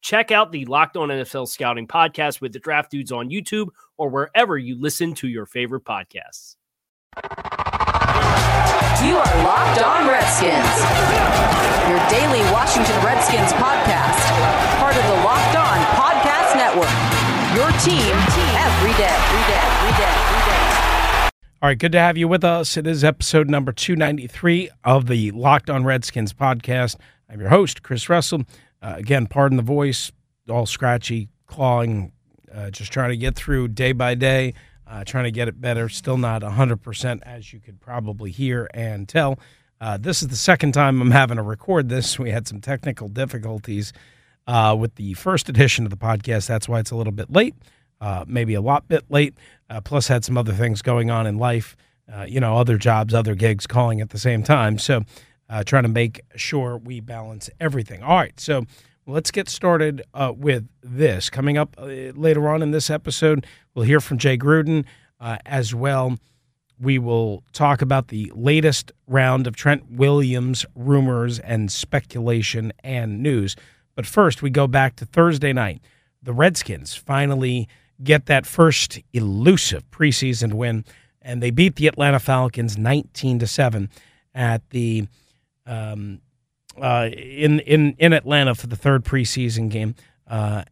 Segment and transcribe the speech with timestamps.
[0.00, 4.08] Check out the Locked On NFL Scouting podcast with the draft dudes on YouTube or
[4.08, 6.56] wherever you listen to your favorite podcasts.
[9.04, 10.76] You are Locked On Redskins,
[11.88, 14.20] your daily Washington Redskins podcast,
[14.78, 16.88] part of the Locked On Podcast Network.
[17.54, 18.16] Your team
[18.56, 21.30] every day, every day, every day, every day.
[21.62, 22.78] All right, good to have you with us.
[22.78, 26.96] It is episode number 293 of the Locked On Redskins podcast.
[27.28, 28.44] I'm your host, Chris Russell.
[28.82, 30.10] Uh, again, pardon the voice,
[30.48, 32.12] all scratchy, clawing,
[32.52, 34.54] uh, just trying to get through day by day
[34.90, 35.88] uh, trying to get it better.
[35.88, 39.38] Still not 100%, as you could probably hear and tell.
[39.80, 42.18] Uh, this is the second time I'm having to record this.
[42.18, 43.92] We had some technical difficulties
[44.46, 46.48] uh, with the first edition of the podcast.
[46.48, 47.54] That's why it's a little bit late,
[48.00, 49.34] uh, maybe a lot bit late.
[49.84, 51.76] Plus, had some other things going on in life,
[52.26, 54.78] you know, other jobs, other gigs calling at the same time.
[54.78, 55.04] So,
[55.64, 58.02] trying to make sure we balance everything.
[58.02, 58.38] All right.
[58.38, 58.66] So,
[59.06, 61.30] let's get started uh, with this.
[61.30, 64.84] Coming up uh, later on in this episode, we'll hear from Jay Gruden
[65.20, 66.16] uh, as well.
[66.78, 73.54] We will talk about the latest round of Trent Williams rumors and speculation and news.
[73.94, 75.82] But first, we go back to Thursday night.
[76.22, 77.68] The Redskins finally
[78.02, 80.84] get that first elusive preseason win,
[81.20, 83.90] and they beat the Atlanta Falcons 19 to 7
[84.34, 85.06] at the
[85.70, 86.20] um,
[86.80, 89.94] uh, in in in Atlanta for the third preseason game
[90.26, 90.64] uh,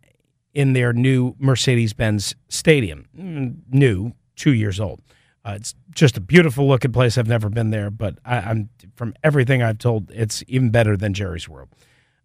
[0.52, 3.06] in their new Mercedes Benz Stadium.
[3.16, 5.00] Mm, new, two years old.
[5.44, 7.16] Uh, it's just a beautiful looking place.
[7.16, 11.14] I've never been there, but I, am from everything I've told, it's even better than
[11.14, 11.68] Jerry's World.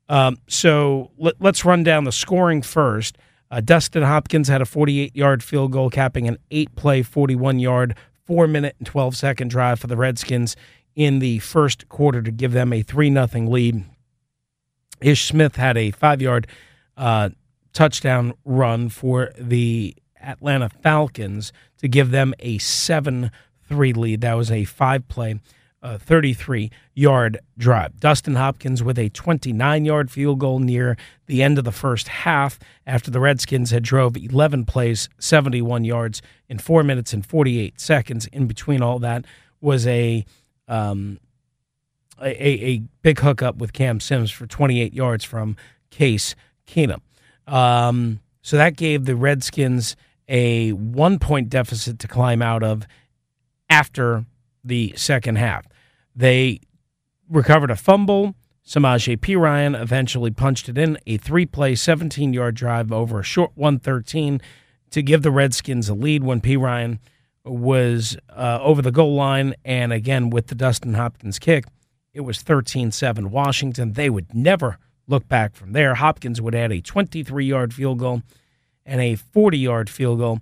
[0.10, 3.18] Um, so let, us run down the scoring first.
[3.50, 7.96] Uh, Dustin Hopkins had a 48 yard field goal, capping an eight play, 41 yard,
[8.26, 10.56] four minute and 12 second drive for the Redskins
[10.96, 13.84] in the first quarter to give them a 3 0 lead.
[15.02, 16.48] Ito Smith had a five yard
[16.98, 17.30] uh,
[17.74, 23.32] touchdown run for the Atlanta Falcons to give them a 7
[23.68, 24.22] 3 lead.
[24.22, 25.40] That was a five play,
[25.84, 28.00] 33 uh, yard drive.
[28.00, 32.60] Dustin Hopkins with a 29 yard field goal near the end of the first half
[32.88, 38.28] after the Redskins had drove 11 plays, 71 yards in four minutes and 48 seconds.
[38.28, 39.26] In between all that
[39.60, 40.26] was a
[40.68, 41.20] um,
[42.22, 45.58] a, a, big hookup with Cam Sims for 28 yards from
[45.90, 46.36] Case
[46.68, 47.02] Keenum.
[47.48, 49.96] Um, so that gave the Redskins
[50.28, 52.88] a one point deficit to climb out of
[53.70, 54.26] after
[54.64, 55.66] the second half.
[56.16, 56.62] They
[57.30, 58.36] recovered a fumble.
[58.66, 63.52] Samaje Perine eventually punched it in a three play, 17 yard drive over a short
[63.56, 64.40] 113
[64.92, 67.00] to give the Redskins a lead when Perine
[67.46, 69.56] was uh, over the goal line.
[69.66, 71.66] And again, with the Dustin Hopkins kick,
[72.14, 73.94] it was 13 7 Washington.
[73.94, 75.96] They would never look back from there.
[75.96, 78.22] Hopkins would add a 23 yard field goal
[78.86, 80.40] and a 40 yard field goal.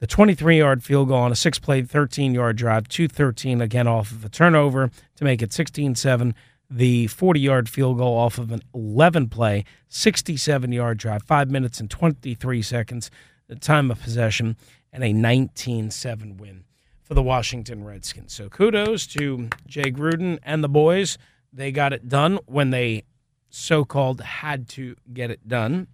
[0.00, 4.10] The 23 yard field goal on a six play, 13 yard drive, 213 again off
[4.10, 6.34] of a turnover to make it 16 7.
[6.68, 11.78] The 40 yard field goal off of an 11 play, 67 yard drive, five minutes
[11.78, 13.10] and 23 seconds,
[13.46, 14.56] the time of possession
[14.92, 16.64] and a 19 7 win
[17.02, 18.32] for the Washington Redskins.
[18.32, 21.18] So kudos to Jay Gruden and the boys.
[21.52, 23.04] They got it done when they
[23.50, 25.88] so called had to get it done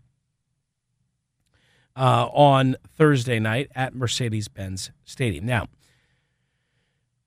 [1.97, 5.45] uh, on Thursday night at Mercedes Benz Stadium.
[5.45, 5.67] Now,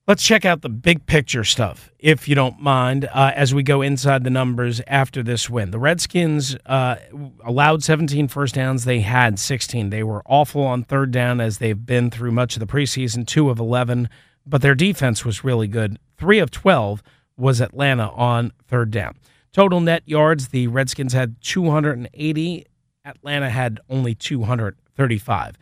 [0.08, 3.82] Let's check out the big picture stuff, if you don't mind, uh, as we go
[3.82, 5.70] inside the numbers after this win.
[5.70, 6.96] The Redskins uh,
[7.44, 8.82] allowed 17 first downs.
[8.84, 9.90] They had 16.
[9.90, 13.48] They were awful on third down, as they've been through much of the preseason, two
[13.48, 14.08] of 11,
[14.44, 16.00] but their defense was really good.
[16.18, 17.00] Three of 12
[17.36, 19.14] was Atlanta on third down.
[19.52, 22.66] Total net yards, the Redskins had 280.
[23.04, 25.56] Atlanta had only 235.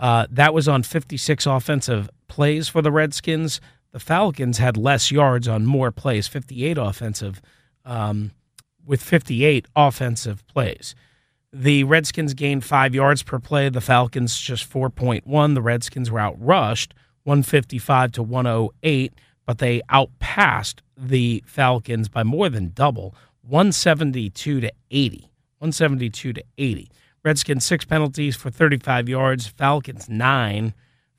[0.00, 3.60] Uh, that was on 56 offensive plays for the Redskins.
[3.92, 7.42] The Falcons had less yards on more plays, 58 offensive,
[7.84, 8.30] um,
[8.86, 10.94] with 58 offensive plays.
[11.52, 13.68] The Redskins gained five yards per play.
[13.68, 15.54] The Falcons just 4.1.
[15.54, 16.92] The Redskins were outrushed
[17.24, 19.12] 155 to 108,
[19.44, 25.18] but they outpassed the Falcons by more than double 172 to 80.
[25.58, 26.90] 172 to 80.
[27.22, 30.74] Redskins six penalties for 35 yards, Falcons nine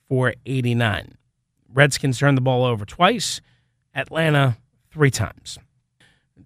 [0.07, 1.15] for 89.
[1.74, 3.39] Redskins turned the ball over twice,
[3.94, 4.57] Atlanta
[4.92, 5.57] three times.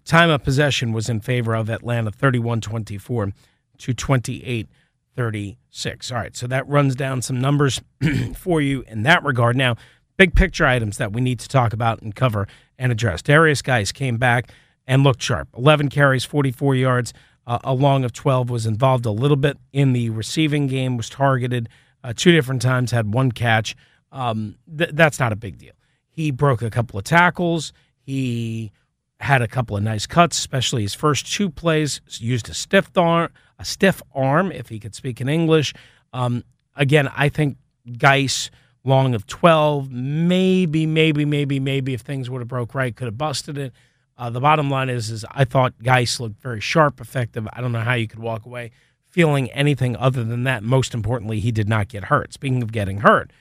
[0.04, 3.32] Time of possession was in favor of Atlanta 31 24
[3.78, 4.68] to 28
[5.16, 6.12] 36.
[6.12, 7.80] All right, so that runs down some numbers
[8.36, 9.56] for you in that regard.
[9.56, 9.76] Now,
[10.16, 12.46] big picture items that we need to talk about and cover
[12.78, 13.22] and address.
[13.22, 14.50] Derrius Guice came back
[14.86, 17.12] and looked sharp 11 carries, 44 yards.
[17.46, 21.08] Uh, a long of 12 was involved a little bit in the receiving game, was
[21.08, 21.68] targeted
[22.02, 23.76] uh, two different times, had one catch.
[24.10, 25.72] Um, th- that's not a big deal.
[26.08, 27.72] He broke a couple of tackles.
[28.00, 28.72] He
[29.20, 32.00] had a couple of nice cuts, especially his first two plays.
[32.18, 35.74] Used a stiff arm, a stiff arm, if he could speak in English.
[36.12, 36.44] Um,
[36.74, 37.58] again, I think
[37.98, 38.50] Guice
[38.84, 43.18] long of 12, maybe, maybe, maybe, maybe if things would have broke right, could have
[43.18, 43.72] busted it.
[44.18, 47.46] Uh, the bottom line is, is I thought Guice looked very sharp, effective.
[47.52, 48.72] I don't know how you could walk away
[49.16, 50.62] feeling anything other than that.
[50.62, 52.34] Most importantly, he did not get hurt.
[52.34, 53.32] Speaking of getting hurt,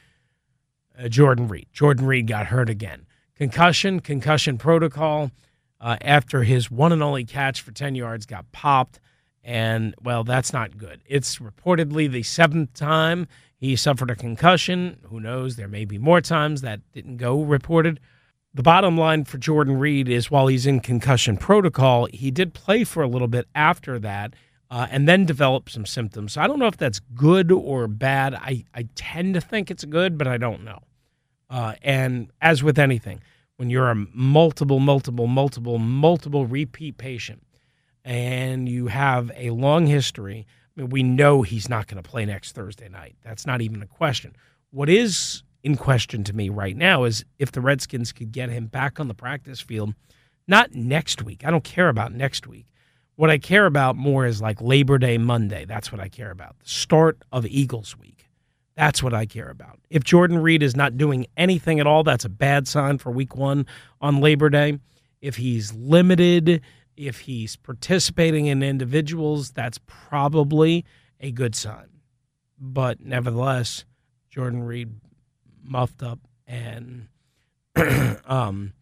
[0.97, 1.67] uh, Jordan Reed.
[1.73, 3.05] Jordan Reed got hurt again.
[3.35, 5.31] Concussion, concussion protocol.
[5.81, 9.01] Uh, after his one and only catch for 10 yards got popped.
[9.43, 11.01] And, well, that's not good.
[11.05, 13.27] It's reportedly the seventh time
[13.57, 14.99] he suffered a concussion.
[15.09, 15.57] Who knows?
[15.57, 17.99] There may be more times that didn't go reported.
[18.55, 22.85] The bottom line for Jordan Reed is while he's in concussion protocol, he did play
[22.85, 24.33] for a little bit after that
[24.71, 26.33] uh, and then developed some symptoms.
[26.33, 28.33] So I don't know if that's good or bad.
[28.33, 30.79] I, I tend to think it's good, but I don't know.
[31.49, 33.19] Uh, and as with anything,
[33.57, 37.43] when you're a multiple, multiple, multiple, multiple repeat patient
[38.05, 40.47] and you have a long history,
[40.77, 43.17] I mean, we know he's not going to play next Thursday night.
[43.21, 44.33] That's not even a question.
[44.71, 48.67] What is in question to me right now is if the Redskins could get him
[48.67, 49.95] back on the practice field,
[50.47, 51.43] not next week.
[51.43, 52.67] I don't care about next week.
[53.15, 55.65] What I care about more is like Labor Day Monday.
[55.65, 56.59] That's what I care about.
[56.59, 58.29] The start of Eagles week.
[58.77, 59.79] That's what I care about.
[59.89, 63.35] If Jordan Reed is not doing anything at all, that's a bad sign for week
[63.35, 63.65] one
[63.99, 64.77] on Labor Day.
[65.19, 66.61] If he's limited,
[66.95, 70.85] if he's participating in individuals, that's probably
[71.19, 71.87] a good sign.
[72.59, 73.85] But nevertheless,
[74.29, 74.91] Jordan Reed
[75.65, 77.07] muffed up and
[78.25, 78.73] um,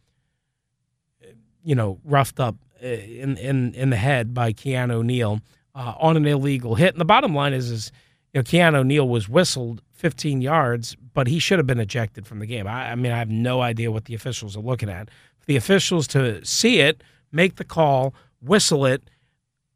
[1.64, 5.40] you know roughed up uh, in in in the head by Keanu Neal
[5.76, 6.94] uh, on an illegal hit.
[6.94, 7.92] And the bottom line is is
[8.34, 12.40] you know Keanu Neal was whistled 15 yards, but he should have been ejected from
[12.40, 12.68] the game.
[12.68, 15.10] I, I mean I have no idea what the officials are looking at.
[15.40, 19.10] For the officials to see it, make the call, whistle it,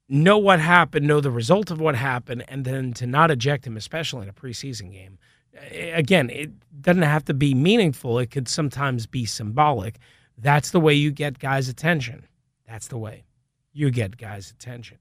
[0.08, 3.76] know what happened, know the result of what happened, and then to not eject him,
[3.76, 5.18] especially in a preseason game
[5.72, 8.20] again, it doesn't have to be meaningful.
[8.20, 9.98] It could sometimes be symbolic.
[10.38, 12.26] That's the way you get guys' attention.
[12.68, 13.26] That's the way
[13.74, 14.98] you get guys' attention.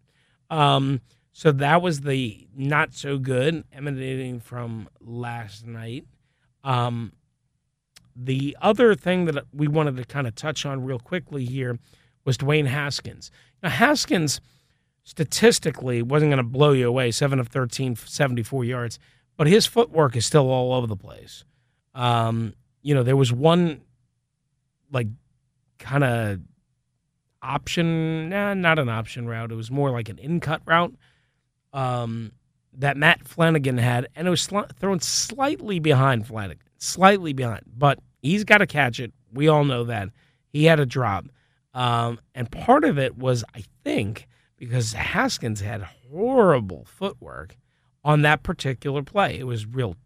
[0.51, 1.01] Um,
[1.33, 6.07] so that was the not so good emanating from last night.
[6.65, 7.13] Um,
[8.15, 11.79] the other thing that we wanted to kind of touch on real quickly here
[12.25, 13.31] was Dwayne Haskins.
[13.63, 14.41] Now, Haskins
[15.05, 18.99] statistically wasn't going to blow you away, 7 of 13, 74 yards
[19.37, 21.45] but his footwork is still all over the place.
[21.95, 23.83] Um, you know, there was one
[24.91, 25.09] like
[25.79, 26.41] kind of
[27.43, 29.53] option, nah, not an option route.
[29.53, 30.95] It was more like an in cut route
[31.73, 32.33] um,
[32.75, 38.45] that Matt Flanagan had, and it was thrown slightly behind Flanagan, slightly behind, but he's
[38.45, 39.13] got to catch it.
[39.33, 40.11] We all know that.
[40.49, 41.27] He had a drop.
[41.75, 44.27] Um, and part of it was, I think,
[44.57, 47.57] because Haskins had horrible footwork
[48.07, 49.37] on that particular play.
[49.37, 49.97] It was real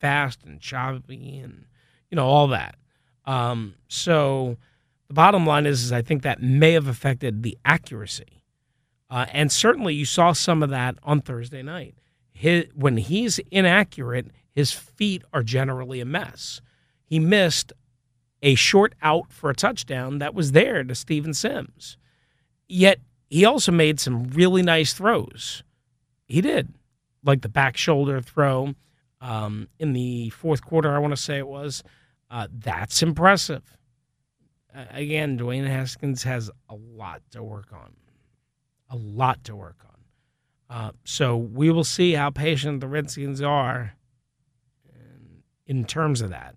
[0.00, 1.66] fast and choppy and
[2.10, 2.74] you know all that.
[3.24, 4.56] Um, so
[5.06, 8.42] the bottom line is, is I think that may have affected the accuracy,
[9.08, 11.94] uh, and certainly you saw some of that on Thursday night.
[12.32, 16.60] His, when he's inaccurate, his feet are generally a mess.
[17.04, 17.72] He missed
[18.42, 21.96] a short out for a touchdown that was there to Steven Sims.
[22.68, 25.62] Yet he also made some really nice throws.
[26.26, 26.72] He did,
[27.24, 28.74] like the back shoulder throw
[29.20, 31.82] um, in the fourth quarter, I want to say it was.
[32.30, 33.62] Uh, that's impressive.
[34.74, 37.94] Uh, again, Dwayne Haskins has a lot to work on.
[38.90, 39.88] A lot to work on.
[40.70, 43.94] Uh, so we will see how patient the Redskins are
[45.66, 46.54] in, terms of that.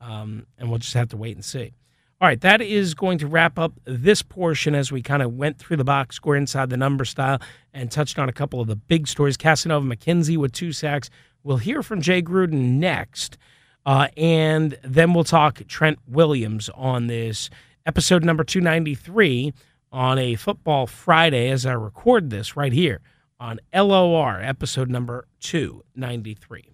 [0.00, 1.72] Um, and we'll just have to wait and see.
[2.20, 5.58] All right, that is going to wrap up this portion as we kind of went
[5.58, 7.40] through the box score inside the number style
[7.72, 9.36] and touched on a couple of the big stories.
[9.36, 11.10] Cassanova McKinzy with two sacks.
[11.42, 13.36] We'll hear from Jay Gruden next.
[13.84, 17.50] Uh, and then we'll talk Trent Williams on this
[17.84, 19.52] episode number 293
[19.92, 23.00] on a Football Friday as I record this right here
[23.38, 26.73] on LOR, episode number 293.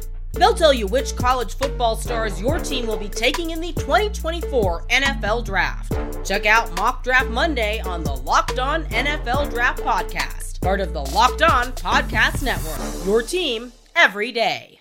[0.33, 4.87] They'll tell you which college football stars your team will be taking in the 2024
[4.87, 5.93] NFL Draft.
[6.25, 11.01] Check out Mock Draft Monday on the Locked On NFL Draft Podcast, part of the
[11.01, 13.05] Locked On Podcast Network.
[13.05, 14.79] Your team every day.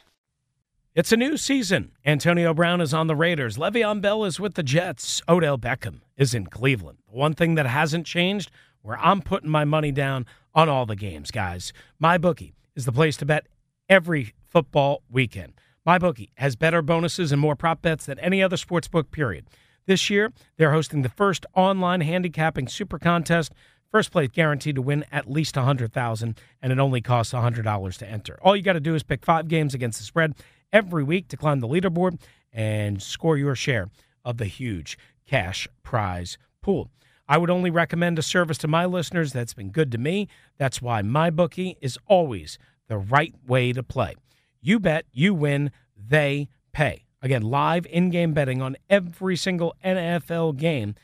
[0.94, 1.92] It's a new season.
[2.04, 3.56] Antonio Brown is on the Raiders.
[3.56, 5.22] Le'Veon Bell is with the Jets.
[5.28, 6.98] Odell Beckham is in Cleveland.
[7.08, 8.50] The one thing that hasn't changed,
[8.82, 11.72] where I'm putting my money down on all the games, guys.
[11.98, 13.46] My bookie is the place to bet
[13.88, 15.54] every football weekend.
[15.86, 19.46] MyBookie has better bonuses and more prop bets than any other sports book, period.
[19.86, 23.52] This year, they're hosting the first online handicapping super contest.
[23.90, 28.38] First place guaranteed to win at least 100000 and it only costs $100 to enter.
[28.42, 30.34] All you got to do is pick five games against the spread
[30.72, 32.20] every week to climb the leaderboard
[32.52, 33.88] and score your share
[34.24, 36.90] of the huge cash prize pool.
[37.28, 40.28] I would only recommend a service to my listeners that's been good to me.
[40.58, 44.14] That's why MyBookie is always the right way to play.
[44.60, 47.04] You bet, you win, they pay.
[47.22, 50.94] Again, live in game betting on every single NFL game.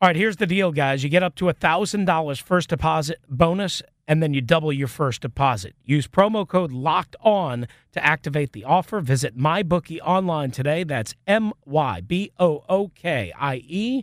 [0.00, 1.04] All right, here's the deal, guys.
[1.04, 5.74] You get up to $1,000 first deposit bonus, and then you double your first deposit.
[5.84, 9.00] Use promo code LOCKED ON to activate the offer.
[9.00, 10.84] Visit MyBookie online today.
[10.84, 14.02] That's M Y B O O K I E.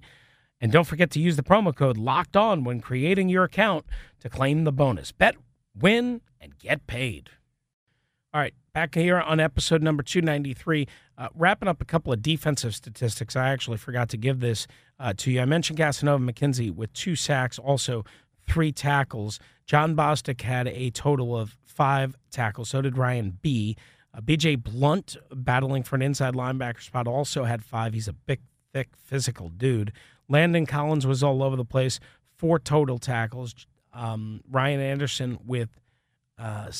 [0.61, 3.85] And don't forget to use the promo code LOCKED ON when creating your account
[4.19, 5.11] to claim the bonus.
[5.11, 5.35] Bet,
[5.75, 7.31] win, and get paid.
[8.33, 10.85] All right, back here on episode number 293,
[11.17, 13.37] uh, wrapping up a couple of defensive statistics.
[13.37, 14.67] I actually forgot to give this
[14.99, 15.39] uh, to you.
[15.39, 18.03] I mentioned Cassanova McKinzy with two sacks, also
[18.45, 19.39] three tackles.
[19.65, 22.69] Jon Bostic had a total of five tackles.
[22.69, 23.77] So did Ryan B.
[24.13, 27.93] Uh, BJ Blunt, battling for an inside linebacker spot, also had five.
[27.93, 28.41] He's a big,
[28.73, 29.93] thick, physical dude.
[30.27, 32.01] Landon Collins was all over the place,
[32.35, 33.55] four total tackles.
[33.93, 35.69] Um, Ryan Anderson with
[36.37, 36.71] uh,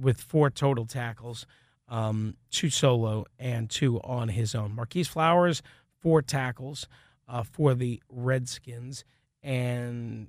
[0.00, 1.46] with four total tackles,
[1.88, 4.74] um, two solo and two on his own.
[4.74, 5.62] Marquis Flowers,
[6.00, 6.86] four tackles
[7.28, 9.04] uh, for the Redskins.
[9.42, 10.28] And,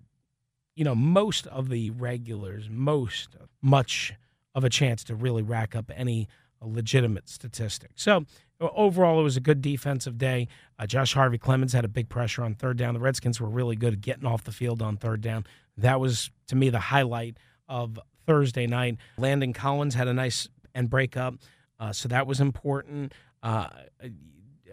[0.76, 4.14] you know, most of the regulars, most, much
[4.54, 6.28] of a chance to really rack up any
[6.62, 8.04] legitimate statistics.
[8.04, 8.26] So,
[8.60, 10.48] overall, it was a good defensive day.
[10.80, 12.94] Uh, Josh Harvey Clemons had a big pressure on third down.
[12.94, 15.46] The Redskins were really good at getting off the field on third down.
[15.78, 18.98] That was, to me, the highlight of Thursday night.
[19.18, 21.36] Landon Collins had a nice and breakup,
[21.80, 23.14] uh, so that was important.
[23.42, 23.68] Uh,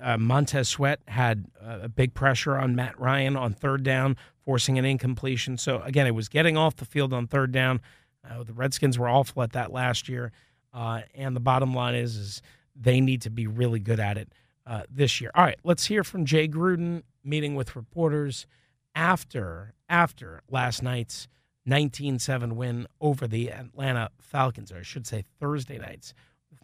[0.03, 4.85] uh, Montez Sweat had a big pressure on Matt Ryan on third down, forcing an
[4.85, 5.57] incompletion.
[5.57, 7.81] So again, it was getting off the field on third down.
[8.29, 10.33] Uh, the Redskins were awful at that last year,
[10.73, 12.43] uh, and the bottom line is, is
[12.75, 14.33] they need to be really good at it
[14.67, 15.31] uh, this year.
[15.35, 18.47] All right, let's hear from Jay Gruden meeting with reporters
[18.95, 21.29] after after last night's
[21.69, 26.15] 19-7 win over the Atlanta Falcons, or I should say Thursday night's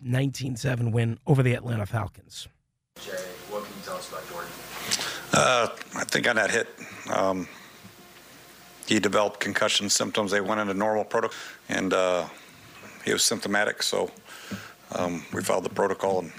[0.04, 2.48] 19-7 win over the Atlanta Falcons.
[3.00, 3.12] Jay,
[3.48, 4.50] what can you tell us about Jordan?
[5.32, 6.68] Uh, I think on that hit,
[7.12, 7.48] um,
[8.86, 10.32] he developed concussion symptoms.
[10.32, 11.36] They went into normal protocol,
[11.68, 12.26] and uh,
[13.04, 13.82] he was symptomatic.
[13.82, 14.10] So
[14.92, 16.32] um, we followed the protocol, and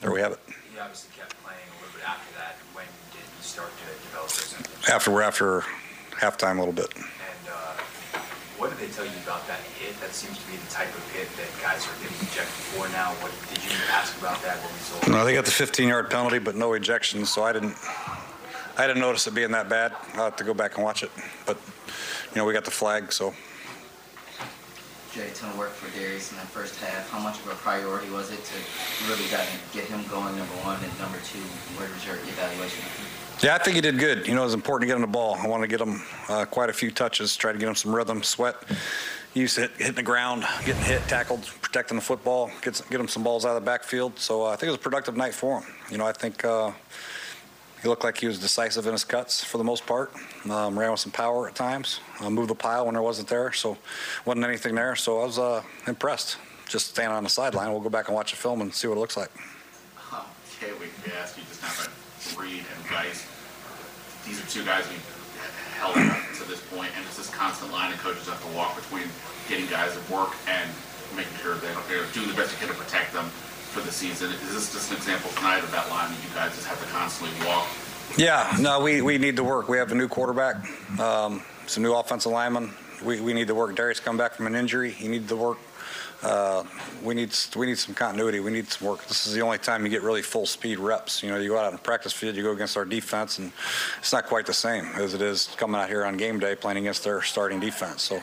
[0.00, 0.40] there we have it.
[0.72, 2.56] He obviously kept playing a little bit after that.
[2.72, 4.88] When did he start to develop those symptoms?
[4.88, 5.62] After we're after
[6.12, 6.94] halftime, a little bit.
[8.80, 9.92] What did they tell you about that hit?
[10.00, 13.12] That seems to be the type of hit that guys are getting ejected for now.
[13.20, 15.12] What did you ask about that when we saw?
[15.12, 17.26] No, they got the 15-yard penalty, but no ejection.
[17.26, 17.76] so I didn't.
[18.78, 19.92] I didn't notice it being that bad.
[20.14, 21.10] I'll have to go back and watch it.
[21.44, 21.60] But
[22.32, 23.34] you know, we got the flag, so.
[25.12, 27.10] Jay, a ton of work for Derrius in that first half.
[27.10, 28.56] How much of a priority was it to
[29.12, 29.44] really get
[29.92, 31.44] him going, number one, and number two,
[31.76, 32.80] where was your evaluation?
[33.42, 34.28] Yeah, I think he did good.
[34.28, 35.34] You know, it was important to get him the ball.
[35.36, 37.94] I want to get him uh, quite a few touches, try to get him some
[37.94, 38.54] rhythm, sweat.
[39.32, 43.22] use it, hitting the ground, getting hit, tackled, protecting the football, get, get him some
[43.22, 44.18] balls out of the backfield.
[44.18, 45.72] So uh, I think it was a productive night for him.
[45.90, 46.72] You know, I think uh,
[47.82, 50.12] he looked like he was decisive in his cuts for the most part.
[50.50, 52.00] Um, ran with some power at times.
[52.20, 53.78] Uh, moved the pile when there wasn't there, so
[54.26, 54.96] wasn't anything there.
[54.96, 56.36] So I was uh, impressed.
[56.68, 57.72] Just standing on the sideline.
[57.72, 59.30] We'll go back and watch the film and see what it looks like.
[60.62, 61.88] Okay, we asked you just now about
[62.38, 63.29] and Guice.
[64.30, 64.94] These are two guys we
[65.82, 68.76] held up to this point, and it's this constant line of coaches have to walk
[68.76, 69.10] between
[69.48, 70.70] getting guys at work and
[71.16, 73.24] making sure they don't, they're doing the best they can to protect them
[73.74, 74.30] for the season.
[74.30, 76.86] Is this just an example tonight of that line that you guys just have to
[76.94, 77.66] constantly walk?
[78.16, 79.68] Yeah, no, we, we need to work.
[79.68, 80.62] We have a new quarterback,
[81.00, 82.70] um, some new offensive linemen.
[83.04, 83.74] We, we need to work.
[83.76, 84.90] Derrius come back from an injury.
[84.90, 85.58] He needs to work.
[86.22, 86.64] Uh,
[87.02, 88.40] we need we need some continuity.
[88.40, 89.06] We need some work.
[89.06, 91.22] This is the only time you get really full speed reps.
[91.22, 93.52] You know, you go out on the practice field, you go against our defense, and
[93.98, 96.76] it's not quite the same as it is coming out here on game day playing
[96.76, 98.02] against their starting defense.
[98.02, 98.16] So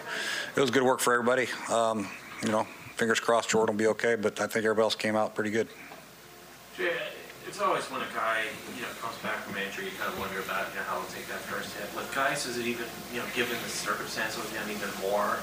[0.56, 1.48] it was good work for everybody.
[1.72, 2.08] Um,
[2.44, 2.68] you know,
[2.98, 5.68] fingers crossed Jordan will be okay, but I think everybody else came out pretty good.
[6.78, 6.92] Jay,
[7.48, 8.44] it's always when a guy
[8.76, 11.10] you know comes back from injury, you kind of wonder about you know, how he'll
[11.10, 11.88] take that first hit.
[11.96, 15.40] With guys, is it even you know given the circumstances with him even more?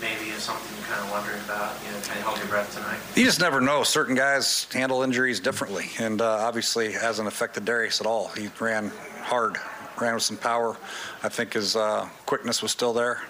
[0.00, 1.76] Maybe is something you're kind of wondering about.
[1.84, 2.98] You know, can of hold your breath tonight.
[3.14, 3.84] You just never know.
[3.84, 8.28] Certain guys handle injuries differently, and uh, obviously hasn't affected Derrius at all.
[8.28, 8.90] He ran
[9.20, 9.58] hard,
[10.00, 10.76] ran with some power.
[11.22, 13.22] I think his uh, quickness was still there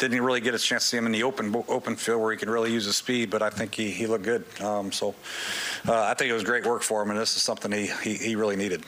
[0.00, 2.38] didn't really get a chance to see him in the open open field where he
[2.38, 4.44] could really use his speed, but I think he, he looked good.
[4.60, 5.14] Um, so
[5.88, 8.14] uh, I think it was great work for him, and this is something he, he,
[8.14, 8.84] he really needed.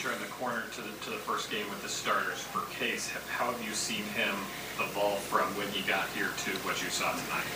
[0.00, 3.10] Turn the corner to the, to the first game with the starters for Case.
[3.28, 4.34] How have you seen him
[4.80, 7.46] evolve from when he got here to what you saw tonight?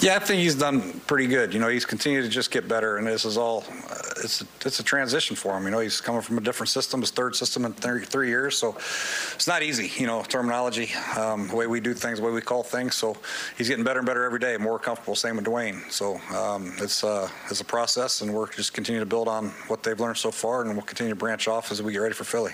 [0.00, 1.54] Yeah, I think he's done pretty good.
[1.54, 4.46] You know, he's continued to just get better, and this is all uh, it's a,
[4.66, 5.64] it's a transition for him.
[5.64, 8.58] You know, he's coming from a different system, his third system in three, three years,
[8.58, 9.90] so it's not easy.
[9.98, 12.94] You know, terminology, um, the way we do things, the way we call things.
[12.94, 13.16] So
[13.56, 15.16] he's getting better and better every day, more comfortable.
[15.16, 15.90] Same with Dwayne.
[15.90, 19.82] So um, it's uh, it's a process, and we're just continuing to build on what
[19.82, 22.24] they've learned so far, and we'll continue to branch off as we get ready for
[22.24, 22.52] Philly.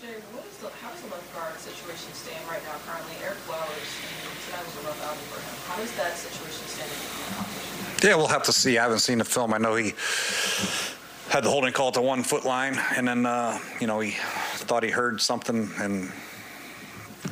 [0.00, 2.78] Jay, what is the, how does the left guard situation stand right now?
[2.86, 3.90] Currently, Ereck Flowers,
[4.46, 5.54] tonight was a rough outing for him.
[5.66, 6.38] How does that situation?
[8.02, 8.78] Yeah, we'll have to see.
[8.78, 9.52] I haven't seen the film.
[9.52, 9.92] I know he
[11.30, 14.12] had the holding call at the one foot line, and then uh, you know he
[14.54, 16.12] thought he heard something and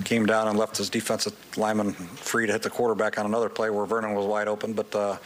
[0.04, 3.70] came down and left his defensive lineman free to hit the quarterback on another play
[3.70, 4.72] where Vernon was wide open.
[4.72, 5.16] But uh,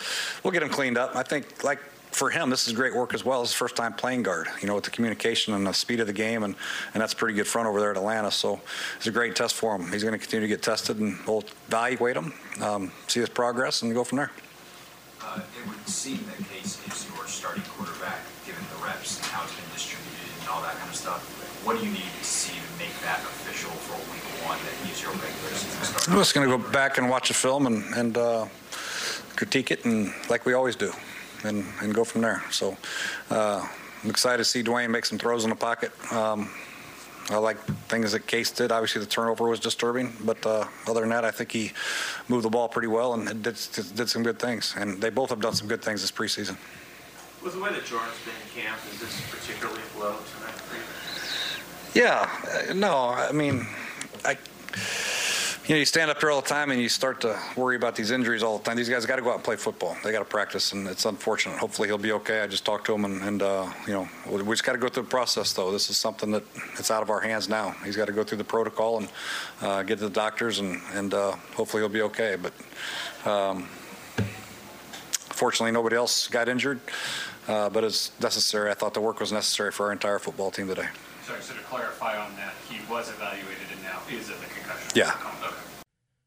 [0.44, 1.16] we'll get him cleaned up.
[1.16, 1.78] I think like
[2.12, 3.40] for him, this is great work as well.
[3.40, 6.06] It's his first time playing guard, you know, with the communication and the speed of
[6.06, 6.54] the game, and,
[6.92, 8.30] and that's pretty good front over there at Atlanta.
[8.30, 8.60] So
[8.98, 9.90] it's a great test for him.
[9.90, 13.80] He's going to continue to get tested, and we'll evaluate him, um, see his progress,
[13.80, 14.30] and go from there
[15.30, 19.44] uh, it would seem that Case is your starting quarterback, given the reps and how
[19.44, 21.22] it's been distributed and all that kind of stuff.
[21.64, 25.02] What do you need to see to make that official for week one that he's
[25.02, 26.10] your regular season starter?
[26.10, 28.46] I'm just going to go back and watch the film and, and uh,
[29.36, 30.92] critique it, and like we always do,
[31.44, 32.42] and, and go from there.
[32.50, 32.76] So
[33.30, 33.66] uh,
[34.02, 35.92] I'm excited to see Dwayne make some throws in the pocket.
[36.12, 36.50] Um,
[37.30, 38.72] I like things that Case did.
[38.72, 41.70] Obviously, the turnover was disturbing, but uh, other than that, I think he
[42.28, 43.56] moved the ball pretty well and did,
[43.94, 44.74] did some good things.
[44.76, 46.56] And they both have done some good things this preseason.
[47.42, 50.76] With the way that Jordan's been in camp, is this particularly a blow tonight for
[50.76, 52.02] you?
[52.02, 52.28] Yeah,
[52.68, 53.66] uh, no, I mean,
[54.24, 54.36] I
[55.70, 57.94] you know, you stand up here all the time and you start to worry about
[57.94, 58.76] these injuries all the time.
[58.76, 59.96] These guys got to go out and play football.
[60.02, 61.58] They got to practice, and it's unfortunate.
[61.58, 62.40] Hopefully, he'll be okay.
[62.40, 64.88] I just talked to him, and, and uh, you know, we just got to go
[64.88, 65.52] through the process.
[65.52, 66.42] Though this is something that
[66.76, 67.70] it's out of our hands now.
[67.84, 69.08] He's got to go through the protocol and
[69.60, 72.34] uh, get to the doctors, and and uh, hopefully he'll be okay.
[72.34, 72.52] But
[73.24, 73.68] um,
[75.12, 76.80] fortunately, nobody else got injured.
[77.46, 78.72] Uh, but it's necessary.
[78.72, 80.88] I thought the work was necessary for our entire football team today.
[81.24, 84.90] Sorry, so to clarify on that, he was evaluated and now is in the concussion.
[84.96, 85.14] Yeah.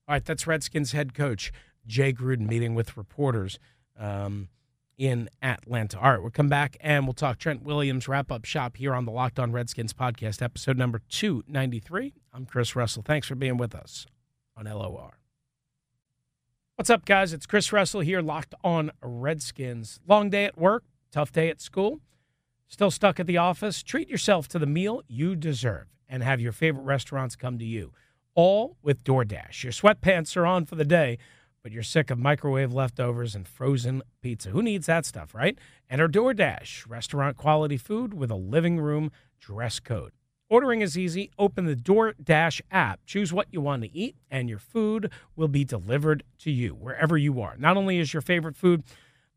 [0.06, 1.54] All right, that's Redskins head coach
[1.88, 3.58] Jay Gruden meeting with reporters
[3.98, 4.50] um,
[4.98, 5.98] in Atlanta.
[5.98, 9.06] All right, we'll come back and we'll talk Trent Williams wrap up shop here on
[9.06, 12.16] the Locked On Redskins podcast, episode number 293.
[12.34, 13.02] I'm Chris Russell.
[13.02, 14.06] Thanks for being with us
[14.58, 15.20] on LOR.
[16.76, 17.32] What's up, guys?
[17.32, 20.02] It's Chris Russell here, Locked On Redskins.
[20.06, 22.02] Long day at work, tough day at school.
[22.68, 23.82] Still stuck at the office?
[23.82, 27.94] Treat yourself to the meal you deserve and have your favorite restaurants come to you
[28.36, 29.64] all with DoorDash.
[29.64, 31.18] Your sweatpants are on for the day,
[31.62, 34.50] but you're sick of microwave leftovers and frozen pizza.
[34.50, 35.58] Who needs that stuff, right?
[35.90, 40.12] Enter DoorDash, restaurant quality food with a living room dress code.
[40.50, 41.32] Ordering is easy.
[41.40, 45.64] Open the DoorDash app, choose what you want to eat, and your food will be
[45.64, 47.56] delivered to you wherever you are.
[47.58, 48.84] Not only is your favorite food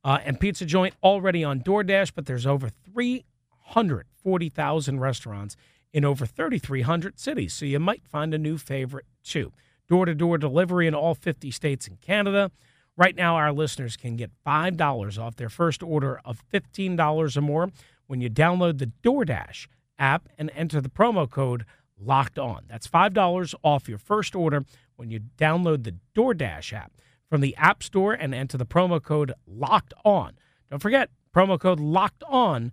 [0.04, 5.56] uh, and pizza joint already on DoorDash, but there's over 340,000 restaurants
[5.92, 9.52] in over 3,300 cities, so you might find a new favorite too.
[9.88, 12.50] Door to door delivery in all 50 states and Canada.
[12.96, 17.70] Right now, our listeners can get $5 off their first order of $15 or more
[18.06, 19.68] when you download the DoorDash
[19.98, 21.64] app and enter the promo code
[21.98, 22.64] locked on.
[22.68, 24.64] That's $5 off your first order
[24.96, 26.92] when you download the DoorDash app
[27.28, 30.32] from the App Store and enter the promo code locked on.
[30.70, 32.72] Don't forget, promo code locked on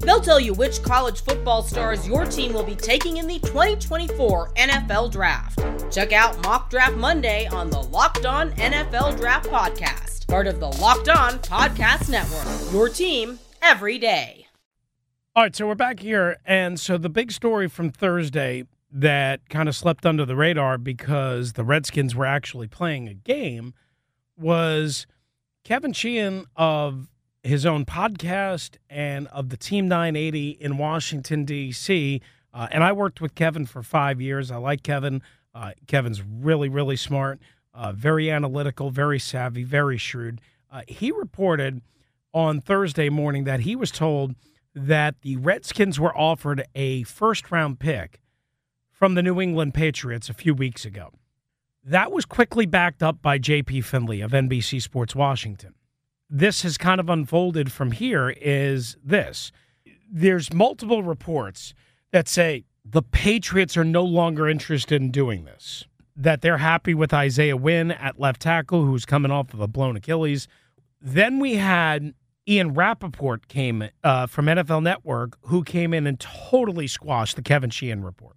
[0.00, 4.52] They'll tell you which college football stars your team will be taking in the 2024
[4.54, 5.60] NFL Draft.
[5.92, 10.68] Check out Mock Draft Monday on the Locked On NFL Draft Podcast, part of the
[10.68, 12.72] Locked On Podcast Network.
[12.72, 14.46] Your team every day.
[15.34, 16.38] All right, so we're back here.
[16.46, 21.54] And so the big story from Thursday that kind of slept under the radar because
[21.54, 23.74] the Redskins were actually playing a game
[24.36, 25.06] was
[25.64, 27.08] Kevin Sheehan of
[27.46, 32.20] his own podcast and of the Team 980 in Washington, D.C.
[32.52, 34.50] Uh, and I worked with Kevin for five years.
[34.50, 35.22] I like Kevin.
[35.54, 37.40] Uh, Kevin's really, really smart,
[37.72, 40.40] uh, very analytical, very savvy, very shrewd.
[40.70, 41.80] Uh, he reported
[42.34, 44.34] on Thursday morning that he was told
[44.74, 48.20] that the Redskins were offered a first round pick
[48.90, 51.12] from the New England Patriots a few weeks ago.
[51.82, 53.82] That was quickly backed up by J.P.
[53.82, 55.74] Finley of NBC Sports Washington
[56.28, 59.52] this has kind of unfolded from here is this
[60.10, 61.74] there's multiple reports
[62.12, 67.12] that say the Patriots are no longer interested in doing this, that they're happy with
[67.12, 70.46] Isaiah Wynn at left tackle, who's coming off of a blown Achilles.
[71.00, 72.14] Then we had
[72.48, 77.70] Ian Rapoport came uh, from NFL Network, who came in and totally squashed the Kevin
[77.70, 78.36] Sheehan report.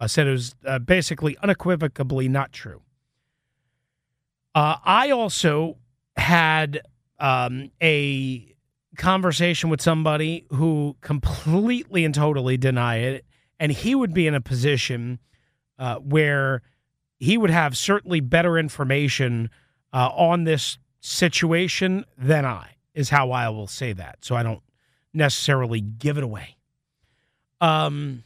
[0.00, 2.82] I said it was uh, basically unequivocally not true.
[4.54, 5.76] Uh, I also
[6.16, 6.80] had
[7.18, 8.54] um, a
[8.96, 13.24] conversation with somebody who completely and totally deny it,
[13.60, 15.18] and he would be in a position
[15.78, 16.62] uh, where
[17.18, 19.50] he would have certainly better information
[19.92, 24.18] uh, on this situation than I, is how I will say that.
[24.24, 24.62] So I don't
[25.14, 26.56] necessarily give it away.
[27.60, 28.24] Um,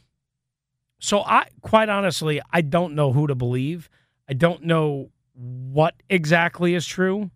[0.99, 3.89] so I, quite honestly, I don't know who to believe.
[4.27, 7.31] I don't know what exactly is true.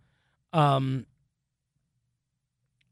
[0.54, 1.06] Um,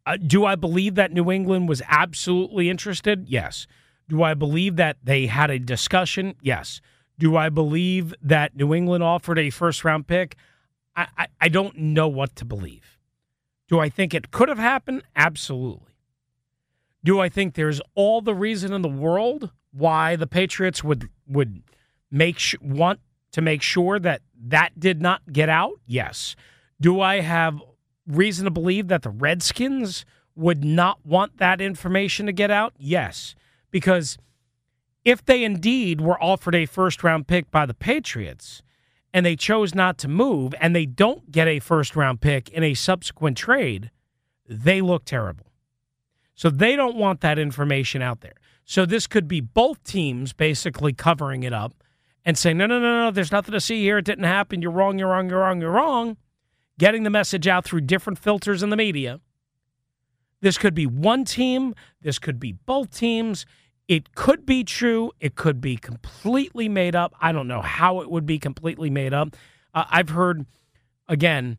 [0.06, 3.28] uh, do I believe that New England was absolutely interested?
[3.28, 3.68] Yes.
[4.10, 6.36] Do I believe that they had a discussion?
[6.42, 6.82] Yes.
[7.18, 10.36] Do I believe that New England offered a first round pick?
[10.96, 12.98] I, I, I don't know what to believe.
[13.68, 15.04] Do I think it could have happened?
[15.16, 15.94] Absolutely.
[17.04, 21.64] Do I think there's all the reason in the world why the Patriots would would
[22.12, 23.00] make sh- want
[23.32, 25.80] to make sure that that did not get out?
[25.86, 26.36] Yes.
[26.80, 27.62] Do I have
[28.08, 32.74] reason to believe that the Redskins would not want that information to get out?
[32.78, 33.36] Yes,
[33.72, 34.18] because
[35.06, 38.64] if they indeed were offered a first round pick by the Patriots
[39.14, 42.64] and they chose not to move and they don't get a first round pick in
[42.64, 43.92] a subsequent trade,
[44.48, 45.48] they look terrible.
[46.36, 48.36] So they don't want that information out there.
[48.66, 51.74] So this could be both teams basically covering it up
[52.26, 53.98] and saying, no, no, no, no, there's nothing to see here.
[53.98, 54.62] It didn't happen.
[54.62, 56.18] You're wrong, you're wrong, you're wrong, you're wrong
[56.80, 59.20] getting the message out through different filters in the media.
[60.42, 63.46] This could be one team, this could be both teams.
[63.88, 67.14] It could be true, it could be completely made up.
[67.20, 69.36] I don't know how it would be completely made up.
[69.74, 70.46] Uh, I've heard,
[71.08, 71.58] again,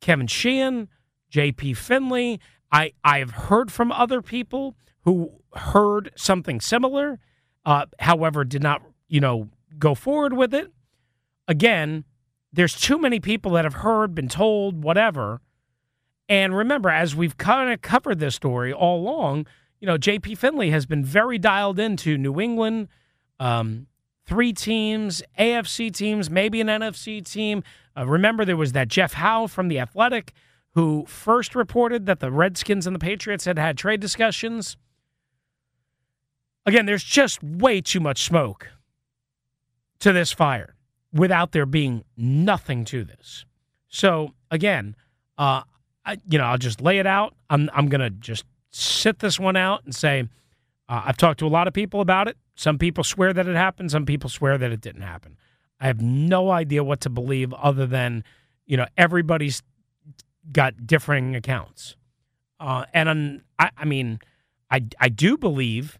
[0.00, 0.88] Kevin Sheehan,
[1.32, 2.40] JP Finley.
[2.70, 7.18] I, I have heard from other people who heard something similar,
[7.64, 9.48] uh, however, did not, you know,
[9.78, 10.70] go forward with it.
[11.48, 12.04] Again,
[12.52, 15.40] there's too many people that have heard, been told, whatever.
[16.28, 19.46] And remember, as we've kind of covered this story all along,
[19.80, 22.88] you know, JP Finley has been very dialed into New England,
[23.38, 23.86] um,
[24.26, 27.62] three teams, AFC teams, maybe an NFC team.
[27.96, 30.32] Uh, remember, there was that Jeff Howe from The Athletic
[30.74, 34.76] who first reported that the Redskins and the Patriots had had trade discussions.
[36.64, 38.68] Again, there's just way too much smoke
[39.98, 40.76] to this fire
[41.12, 43.44] without there being nothing to this.
[43.88, 44.96] So again,
[45.38, 45.62] uh,
[46.04, 47.34] I, you know, I'll just lay it out.
[47.48, 50.28] I'm I'm gonna just sit this one out and say
[50.88, 52.36] uh, I've talked to a lot of people about it.
[52.54, 53.90] Some people swear that it happened.
[53.90, 55.36] Some people swear that it didn't happen.
[55.80, 58.24] I have no idea what to believe other than
[58.66, 59.62] you know everybody's
[60.52, 61.96] got differing accounts.
[62.58, 64.20] Uh, and I, I mean,
[64.70, 65.98] I I do believe,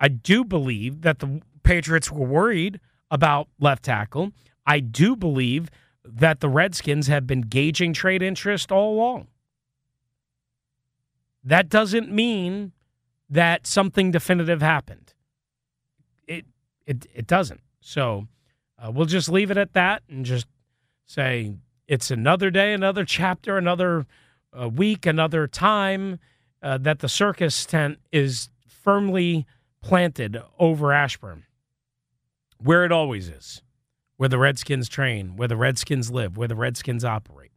[0.00, 2.80] I do believe that the Patriots were worried
[3.12, 4.32] about left tackle.
[4.66, 5.70] I do believe
[6.04, 9.28] that the Redskins have been gauging trade interest all along.
[11.44, 12.72] That doesn't mean
[13.28, 15.14] that something definitive happened.
[16.26, 16.46] It
[16.86, 17.60] it it doesn't.
[17.80, 18.26] So
[18.78, 20.46] uh, we'll just leave it at that and just
[21.04, 21.54] say
[21.86, 24.06] it's another day, another chapter, another
[24.58, 26.18] uh, week, another time
[26.62, 29.46] uh, that the circus tent is firmly
[29.82, 31.44] planted over Ashburn,
[32.64, 33.62] where it always is
[34.22, 37.50] where the Redskins train, where the Redskins live, where the Redskins operate.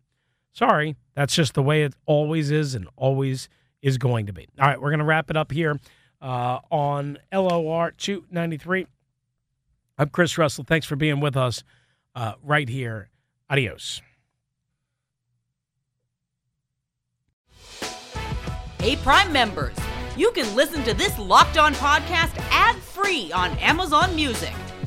[0.52, 3.50] Sorry, that's just the way it always is and always
[3.84, 4.48] is going to be.
[4.60, 5.80] All right, we're going to wrap it up here
[6.24, 8.88] uh, on LOR 293.
[10.00, 10.64] I'm Chris Russell.
[10.64, 11.64] Thanks for being with us
[12.16, 13.10] uh, right here.
[13.48, 14.02] Adios.
[18.80, 19.78] Hey, Prime members,
[20.18, 24.54] you can listen to this locked on podcast ad free on Amazon Music.